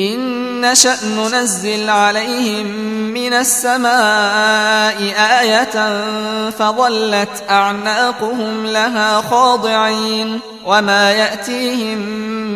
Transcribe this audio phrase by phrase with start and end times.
[0.00, 2.66] إن نشأ ننزل عليهم
[3.14, 4.96] من السماء
[5.40, 6.00] آية
[6.50, 11.98] فظلت أعناقهم لها خاضعين وما يأتيهم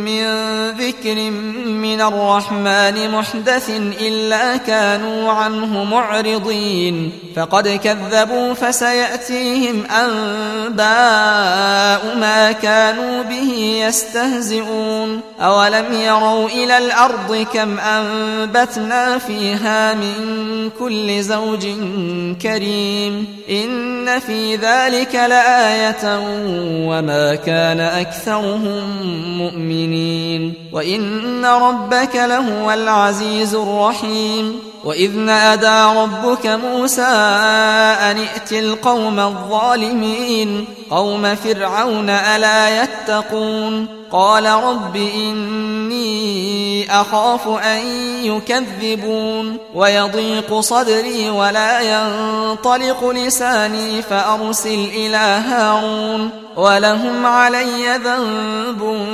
[0.05, 0.25] من
[0.71, 1.31] ذكر
[1.67, 3.71] من الرحمن محدث
[4.01, 10.85] إلا كانوا عنه معرضين فقد كذبوا فسيأتيهم أنباء
[12.19, 21.67] ما كانوا به يستهزئون أولم يروا إلى الأرض كم أنبتنا فيها من كل زوج
[22.43, 26.19] كريم إن في ذلك لآية
[26.89, 28.85] وما كان أكثرهم
[29.39, 41.35] مؤمنين وإن ربك لهو العزيز الرحيم وإذ نادى ربك موسى أن ائت القوم الظالمين قوم
[41.35, 46.05] فرعون ألا يتقون قال رب إني
[47.01, 47.79] أخاف أن
[48.23, 59.07] يكذبون ويضيق صدري ولا ينطلق لساني فأرسل إلى هارون ولهم علي ذنب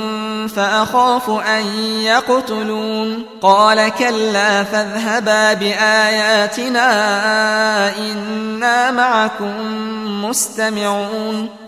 [0.55, 1.65] فأخاف أن
[2.03, 6.87] يقتلون قال كلا فاذهبا بآياتنا
[7.97, 9.53] إنا معكم
[10.25, 11.60] مستمعون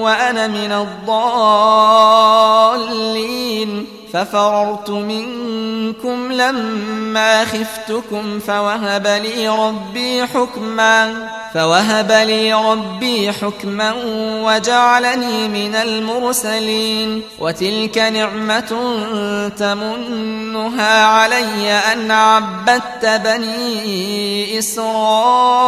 [0.00, 0.72] وأنا من
[2.72, 3.93] الضالين.
[4.14, 13.94] ففررت منكم لما خفتكم فوهب لي ربي حكما فوهب لي ربي حكما
[14.42, 18.98] وجعلني من المرسلين وتلك نعمة
[19.58, 25.64] تمنها علي أن عبدت بني إسرائيل.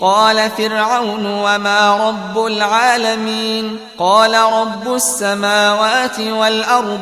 [0.00, 6.43] قال فرعون وما رب العالمين؟ قال رب السماوات والأرض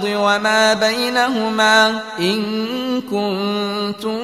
[0.07, 2.43] وما بينهما إن
[3.01, 4.19] كنتم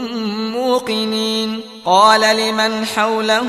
[0.52, 1.60] موقنين.
[1.84, 3.46] قال لمن حوله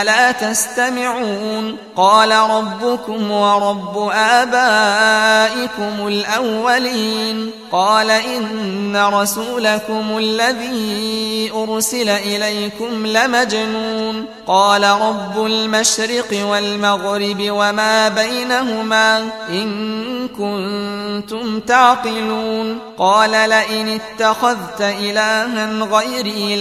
[0.00, 7.50] ألا تستمعون؟ قال ربكم ورب آبائكم الأولين.
[7.72, 14.24] قال إن رسولكم الذي أرسل إليكم لمجنون.
[14.46, 22.78] قال رب المشرق والمغرب وما بينهما إن كنتم تعقلون.
[22.98, 26.56] قال لئن اتخذت إلها غيري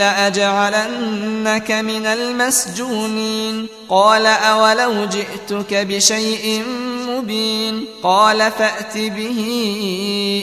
[0.69, 3.67] لأجعلنك من المسجونين.
[3.89, 6.63] قال أولو جئتك بشيء
[7.09, 7.85] مبين.
[8.03, 9.39] قال فأت به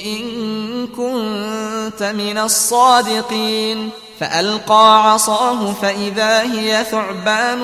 [0.06, 3.90] إن كنت من الصادقين.
[4.20, 7.62] فألقى عصاه فإذا هي ثعبان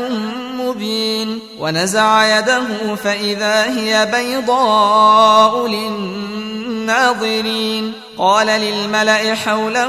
[0.69, 1.41] مبين.
[1.59, 7.93] ونزع يده فإذا هي بيضاء للناظرين.
[8.19, 9.89] قال للملأ حوله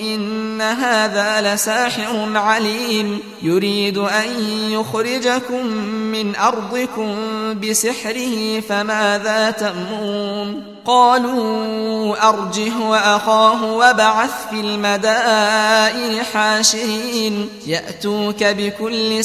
[0.00, 3.20] إن هذا لساحر عليم.
[3.42, 4.28] يريد أن
[4.70, 7.14] يخرجكم من أرضكم
[7.60, 17.48] بسحره فماذا تأمون قالوا أرجه وأخاه وبعث في المدائن حاشرين.
[17.66, 19.24] يأتوك بكل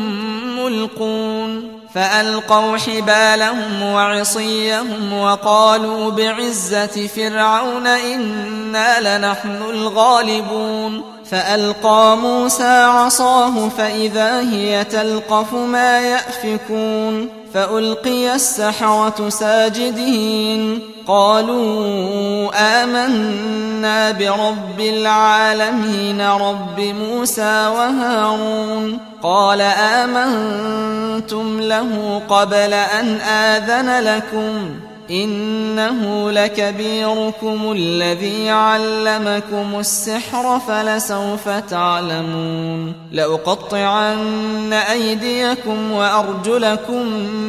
[1.93, 15.53] فألقوا حبالهم وعصيهم وقالوا بعزة فرعون إنا لنحن الغالبون فألقى موسى عصاه فإذا هي تلقف
[15.53, 20.79] ما يأفكون فألقي السحرة ساجدين.
[21.07, 28.99] قالوا آمنا برب العالمين رب موسى وهارون.
[29.23, 34.75] قال آمنتم له قبل أن آذن لكم.
[35.11, 47.05] إنه لكبيركم الذي علمكم السحر فلسوف تعلمون لأقطعن أيديكم وأرجلكم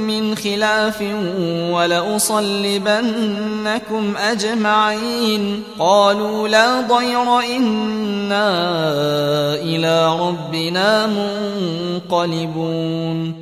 [0.06, 1.02] من خلاف
[1.70, 3.02] ولأصلبنكم
[4.16, 8.52] أجمعين قالوا لا ضير إنا
[9.54, 11.06] إلى ربنا
[12.10, 13.41] منقلبون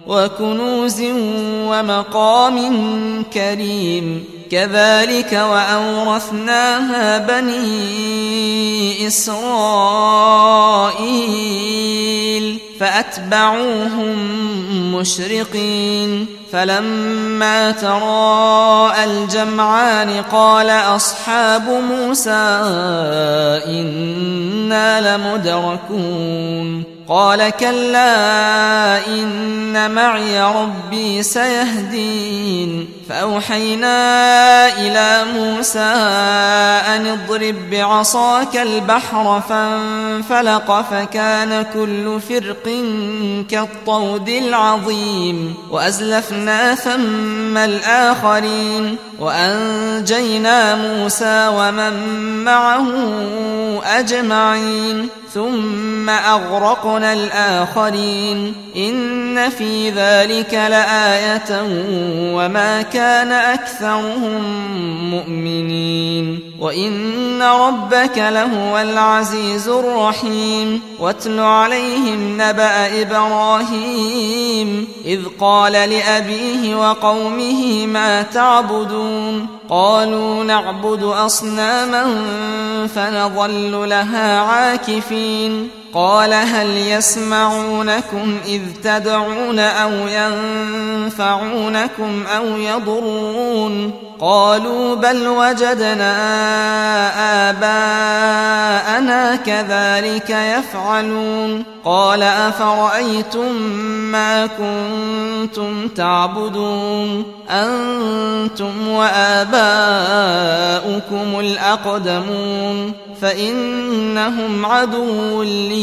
[0.11, 1.01] وكنوز
[1.71, 2.57] ومقام
[3.33, 9.41] كريم كذلك وأورثناها بني إسرائيل
[12.79, 14.15] فأتبعوهم
[14.95, 22.59] مشرقين فلما تراءى الجمعان قال أصحاب موسى
[23.67, 32.89] إنا لمدركون قال كلا إن معي ربي سيهدين.
[33.11, 33.97] فأوحينا
[34.77, 35.79] إلى موسى
[36.95, 42.69] أن اضرب بعصاك البحر فانفلق فكان كل فرق
[43.49, 51.93] كالطود العظيم وأزلفنا ثم الآخرين وأنجينا موسى ومن
[52.43, 52.87] معه
[53.83, 61.63] أجمعين ثم أغرقنا الآخرين إن في ذلك لآية
[62.35, 63.00] وما كان
[63.31, 64.41] أكثرهم
[65.11, 66.39] مؤمنين.
[66.59, 70.81] وإن ربك لهو العزيز الرحيم.
[70.99, 74.87] واتل عليهم نبأ إبراهيم.
[75.05, 79.47] إذ قال لأبيه وقومه ما تعبدون.
[79.69, 82.05] قالوا نعبد أصناما
[82.95, 85.80] فنظل لها عاكفين.
[85.93, 89.91] قال هل يسمعونكم إذ تدعون أو
[91.07, 93.91] ينفعونكم أو يضرون
[94.21, 96.11] قالوا بل وجدنا
[97.49, 103.53] آباءنا كذلك يفعلون قال أفرأيتم
[104.11, 109.59] ما كنتم تعبدون أنتم وآباؤكم
[111.39, 115.80] الأقدمون فإنهم عدو لي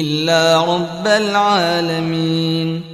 [0.00, 2.93] إلا رب العالمين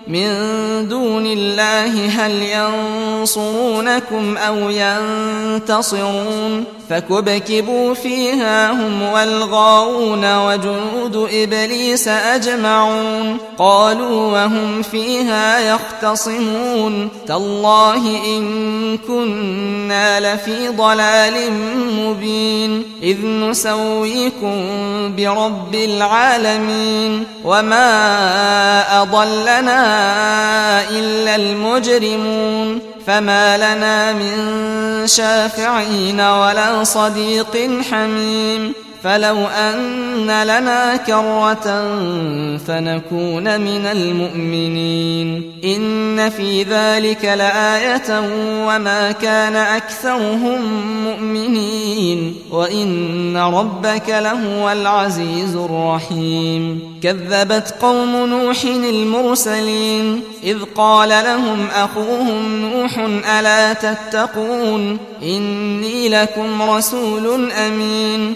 [0.11, 14.31] من دون الله هل ينصرونكم أو ينتصرون فكبكبوا فيها هم والغاوون وجنود إبليس أجمعون قالوا
[14.31, 21.51] وهم فيها يختصمون تالله إن كنا لفي ضلال
[21.97, 24.55] مبين إذ نسويكم
[25.17, 30.00] برب العالمين وما أضلنا
[30.89, 34.37] إلا المجرمون فما لنا من
[35.07, 41.63] شافعين ولا صديق حميم فلو أن لنا كرة
[42.57, 45.51] فنكون من المؤمنين.
[45.63, 48.21] إن في ذلك لآية
[48.67, 50.61] وما كان أكثرهم
[51.03, 52.35] مؤمنين.
[52.51, 56.79] وإن ربك لهو العزيز الرحيم.
[57.03, 60.21] كذبت قوم نوح المرسلين.
[60.43, 62.97] إذ قال لهم أخوهم نوح
[63.39, 68.35] ألا تتقون؟ إني لكم رسول أمين.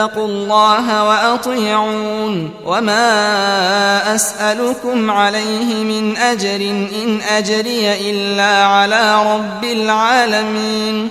[0.00, 6.60] فاتقوا الله وأطيعون وما أسألكم عليه من أجر
[7.04, 11.10] إن أجري إلا على رب العالمين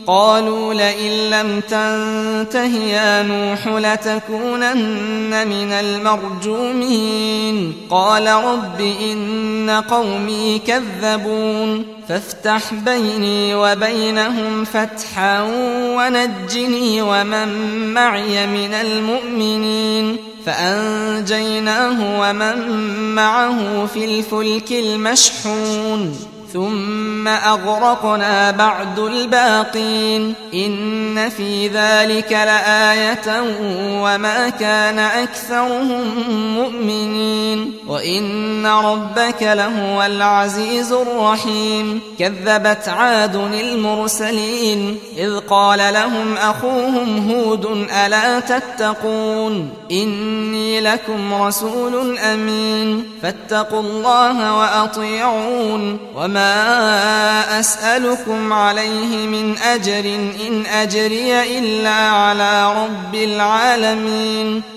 [0.07, 7.73] قالوا لئن لم تنته يا نوح لتكونن من المرجومين.
[7.89, 11.85] قال رب إن قومي كذبون.
[12.09, 15.41] فافتح بيني وبينهم فتحا
[15.97, 17.47] ونجني ومن
[17.93, 20.17] معي من المؤمنين.
[20.45, 22.55] فأنجيناه ومن
[23.15, 26.30] معه في الفلك المشحون.
[26.53, 30.33] ثم أغرقنا بعد الباقين.
[30.53, 33.43] إن في ذلك لآية
[34.03, 36.01] وما كان أكثرهم
[36.55, 37.73] مؤمنين.
[37.87, 42.01] وإن ربك لهو العزيز الرحيم.
[42.19, 44.97] كذبت عاد المرسلين.
[45.17, 47.65] إذ قال لهم أخوهم هود
[48.05, 53.03] ألا تتقون؟ إني لكم رسول أمين.
[53.21, 55.97] فاتقوا الله وأطيعون.
[56.15, 56.40] وما
[57.59, 60.05] أسألكم عليه من أجر
[60.47, 64.61] إن أجري إلا على رب العالمين.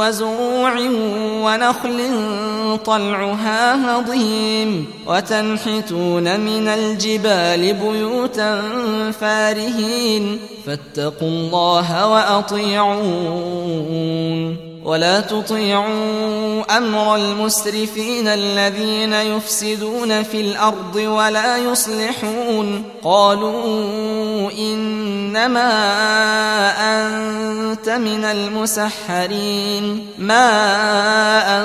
[0.00, 0.74] وزروع
[1.44, 1.98] ونخل
[2.84, 3.62] طلعها
[3.98, 8.62] هضيم وتنحتون من الجبال بيوتا
[9.20, 13.50] فارهين فاتقوا الله وأطيعون
[14.90, 22.84] ولا تطيعوا أمر المسرفين الذين يفسدون في الأرض ولا يصلحون.
[23.04, 25.70] قالوا إنما
[26.80, 30.06] أنت من المسحرين.
[30.18, 30.50] ما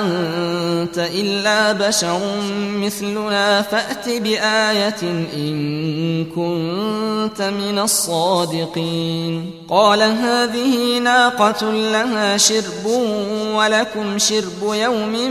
[0.00, 2.20] أنت إلا بشر
[2.56, 3.62] مثلنا.
[3.62, 5.02] فأت بآية
[5.36, 9.50] إن كنت من الصادقين.
[9.68, 12.86] قال هذه ناقة لها شرب
[13.54, 15.30] ولكم شرب يوم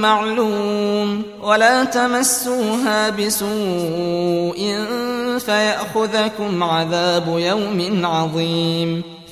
[0.00, 4.84] معلوم ولا تمسوها بسوء
[5.38, 9.02] فيأخذكم عذاب يوم عظيم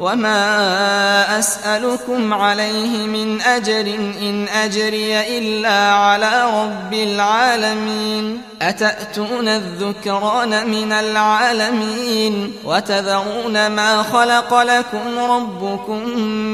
[0.00, 12.52] وما أسألكم عليه من أجر إن أجري إلا على رب العالمين أتأتون الذكران من العالمين
[12.64, 16.08] وتذرون ما خلق لكم ربكم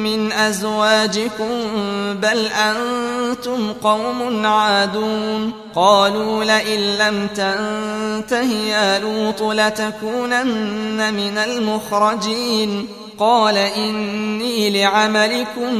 [0.05, 1.49] من أزواجكم
[2.15, 14.83] بل أنتم قوم عادون قالوا لئن لم تنته يا لوط لتكونن من المخرجين قال إني
[14.83, 15.75] لعملكم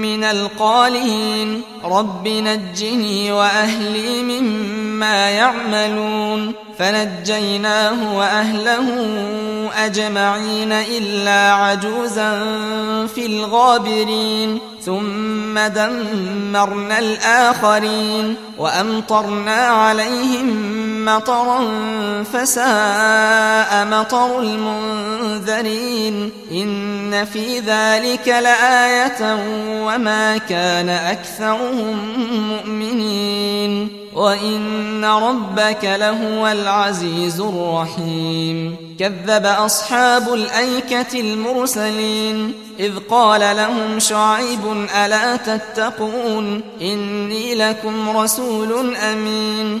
[0.00, 1.62] من القالين.
[1.84, 6.52] رب نجني وأهلي مما يعملون.
[6.78, 8.88] فنجيناه وأهله
[9.76, 12.30] أجمعين إلا عجوزا
[13.14, 14.58] في الغابرين.
[14.84, 21.60] ثم دمرنا الآخرين وأمطرنا عليهم مطرا
[22.32, 29.38] فساء مطر المنذرين إن في ذلك لآية
[29.86, 31.98] وما كان أكثرهم
[32.48, 45.36] مؤمنين وإن ربك لهو العزيز الرحيم كذب أصحاب الأيكة المرسلين إذ قال لهم شعيب ألا
[45.36, 49.80] تتقون إني لكم رسول أمين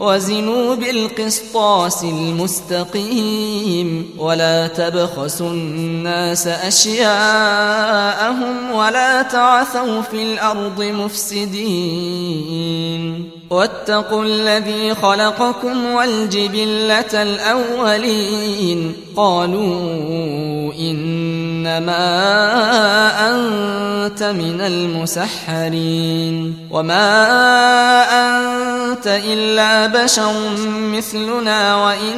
[0.00, 7.10] وزنوا بالقسطاس المستقيم ولا تبخسوا الناس أشياءهم
[8.72, 12.20] ولا تعثوا في الأرض مفسدين
[13.50, 18.96] واتقوا الذي خلقكم والجبلة الأولين.
[19.16, 22.00] قالوا إنما
[23.30, 26.56] أنت من المسحرين.
[26.70, 27.22] وما
[28.02, 30.32] أنت إلا بشر
[30.68, 32.16] مثلنا وإن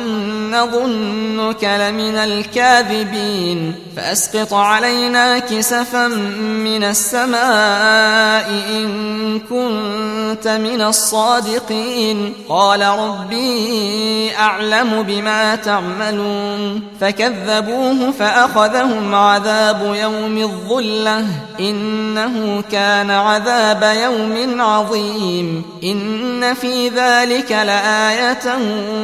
[0.50, 3.74] نظنك لمن الكاذبين.
[3.96, 10.80] فأسقط علينا كسفا من السماء إن كنت من
[11.22, 16.82] الصادقين قال ربي أعلم بما تعملون.
[17.00, 21.24] فكذبوه فأخذهم عذاب يوم الظلة.
[21.60, 25.64] إنه كان عذاب يوم عظيم.
[25.84, 28.58] إن في ذلك لآية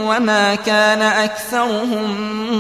[0.07, 2.17] وما كان أكثرهم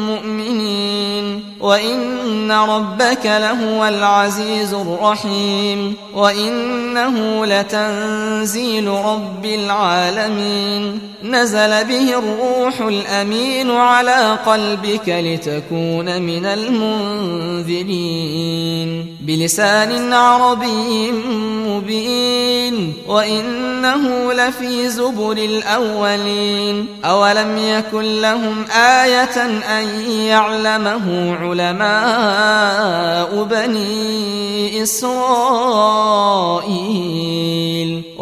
[0.07, 1.58] مؤمنين.
[1.61, 15.09] وإن ربك لهو العزيز الرحيم وإنه لتنزيل رب العالمين نزل به الروح الأمين على قلبك
[15.09, 16.47] لتكون من
[17.67, 17.99] المنذرين
[19.21, 21.13] بلسان عربي
[21.69, 29.43] مبين وإنه لفي زبر الأولين أولم يكن لهم آية
[29.79, 36.09] أن يعلمه علماء بني إسرائيل.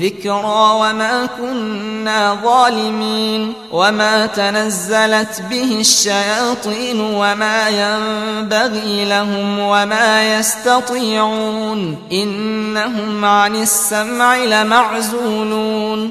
[0.00, 13.56] ذكرى وما كنا ظالمين وما تنزلت به الشياطين وما ينبغي لهم وما يستطيعون إنهم عن
[13.56, 16.10] السمع لمعزولون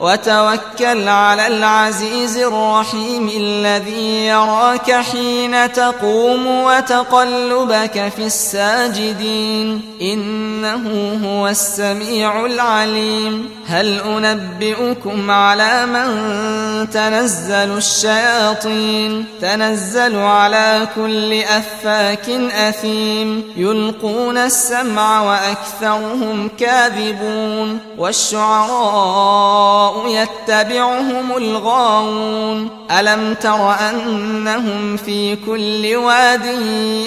[0.00, 9.96] وتوكل على العزيز الرحيم الذي يراك حين تقوم وتقلبك في الساجدين.
[10.02, 13.50] إنه هو السميع العليم.
[13.66, 23.44] هل أنبئكم على من تنزل الشياطين؟ تنزل على كل أفاك أثيم.
[23.56, 27.78] يلقون السمع وأكثرهم كاذبون.
[27.98, 32.70] والشعراء يتبعهم الغاوون.
[32.90, 36.44] ألم تر أنهم في كل واد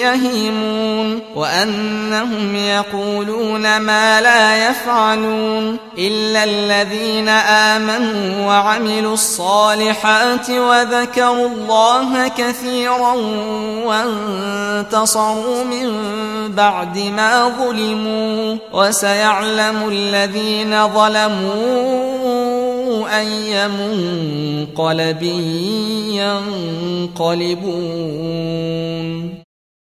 [0.00, 5.76] يهيمون؟ وأنهم يقولون ما لا يفعلون.
[5.98, 13.14] إلا الذين آمنوا وعملوا الصالحات وذكروا الله كثيرا
[13.84, 15.92] وانتصروا من
[16.48, 18.56] بعد ما ظلموا.
[18.72, 22.40] وسيعلم الذين ظلموا
[23.18, 25.22] أي منقلب
[27.16, 29.39] ينقلبون.